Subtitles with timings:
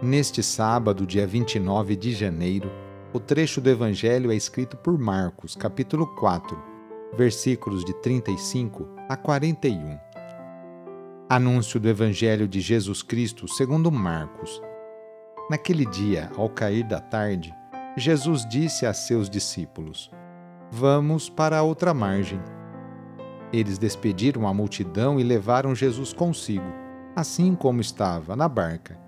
[0.00, 2.70] Neste sábado, dia 29 de janeiro,
[3.12, 6.56] o trecho do Evangelho é escrito por Marcos, capítulo 4,
[7.16, 9.98] versículos de 35 a 41.
[11.28, 14.62] Anúncio do Evangelho de Jesus Cristo segundo Marcos.
[15.50, 17.52] Naquele dia, ao cair da tarde,
[17.96, 20.12] Jesus disse a seus discípulos:
[20.70, 22.40] Vamos para a outra margem.
[23.52, 26.72] Eles despediram a multidão e levaram Jesus consigo,
[27.16, 29.07] assim como estava, na barca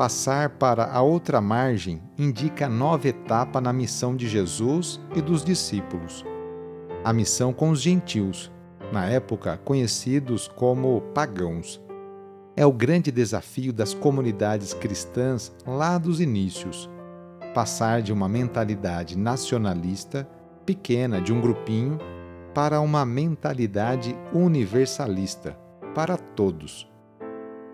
[0.00, 6.24] Passar para a outra margem indica nova etapa na missão de Jesus e dos discípulos.
[7.04, 8.50] A missão com os gentios,
[8.90, 11.78] na época conhecidos como pagãos.
[12.56, 16.88] É o grande desafio das comunidades cristãs lá dos inícios.
[17.52, 20.26] Passar de uma mentalidade nacionalista,
[20.64, 21.98] pequena, de um grupinho,
[22.54, 25.58] para uma mentalidade universalista,
[25.94, 26.89] para todos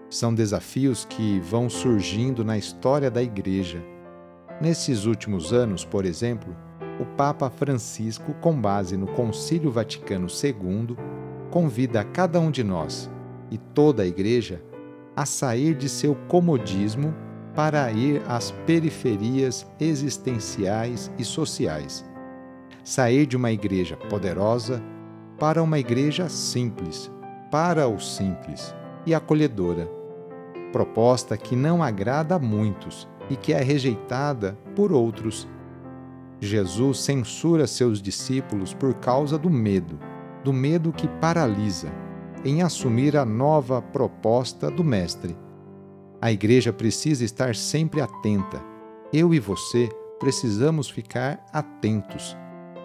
[0.09, 3.83] são desafios que vão surgindo na história da Igreja.
[4.61, 6.57] Nesses últimos anos, por exemplo,
[7.01, 10.97] o Papa Francisco, com base no Concílio Vaticano II,
[11.51, 13.11] convida cada um de nós
[13.51, 14.63] e toda a Igreja
[15.15, 17.15] a sair de seu comodismo
[17.55, 22.05] para ir às periferias existenciais e sociais.
[22.85, 24.83] Sair de uma igreja poderosa
[25.39, 27.11] para uma igreja simples,
[27.51, 28.75] para o simples
[29.07, 29.97] e acolhedora
[30.77, 35.49] proposta que não agrada a muitos e que é rejeitada por outros.
[36.39, 39.99] Jesus censura seus discípulos por causa do medo,
[40.45, 41.91] do medo que paralisa,
[42.45, 45.35] em assumir a nova proposta do Mestre.
[46.21, 48.63] A igreja precisa estar sempre atenta.
[49.11, 49.89] Eu e você
[50.21, 52.37] precisamos ficar atentos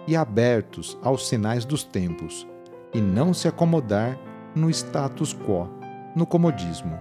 [0.08, 2.46] e abertos aos sinais dos tempos
[2.94, 4.18] e não se acomodar
[4.54, 5.81] no status quo,
[6.14, 6.98] no comodismo.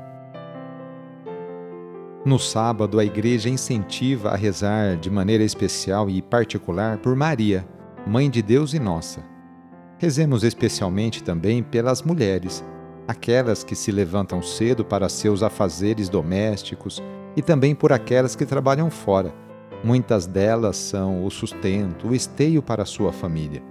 [2.24, 7.66] No sábado, a igreja incentiva a rezar de maneira especial e particular por Maria,
[8.06, 9.24] Mãe de Deus e nossa.
[9.98, 12.64] Rezemos especialmente também pelas mulheres,
[13.08, 17.02] aquelas que se levantam cedo para seus afazeres domésticos
[17.36, 19.34] e também por aquelas que trabalham fora.
[19.84, 23.71] Muitas delas são o sustento, o esteio para sua família.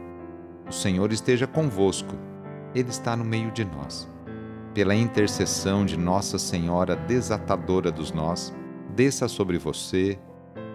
[0.71, 2.15] O Senhor esteja convosco,
[2.73, 4.09] Ele está no meio de nós.
[4.73, 8.53] Pela intercessão de Nossa Senhora desatadora dos nós,
[8.95, 10.17] desça sobre você,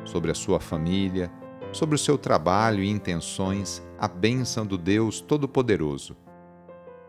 [0.05, 1.33] sobre a sua família,
[1.73, 6.15] sobre o seu trabalho e intenções a bênção do Deus Todo-Poderoso.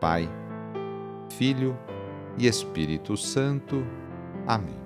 [0.00, 0.26] Pai,
[1.28, 1.78] Filho
[2.38, 3.84] e Espírito Santo.
[4.46, 4.80] Amém.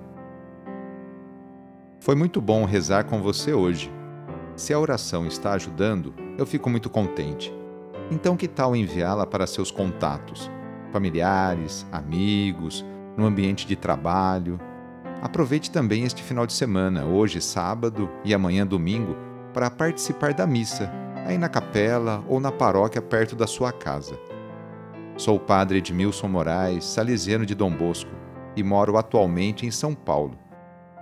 [2.00, 3.92] Foi muito bom rezar com você hoje.
[4.56, 7.61] Se a oração está ajudando, eu fico muito contente.
[8.12, 10.50] Então, que tal enviá-la para seus contatos,
[10.92, 12.84] familiares, amigos,
[13.16, 14.60] no ambiente de trabalho?
[15.22, 19.16] Aproveite também este final de semana, hoje sábado e amanhã domingo,
[19.54, 20.92] para participar da missa,
[21.26, 24.18] aí na capela ou na paróquia perto da sua casa.
[25.16, 28.10] Sou o padre Edmilson Moraes, salesiano de Dom Bosco,
[28.54, 30.38] e moro atualmente em São Paulo.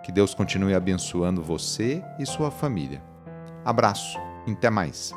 [0.05, 3.03] Que Deus continue abençoando você e sua família.
[3.65, 4.17] Abraço,
[4.47, 5.13] até mais.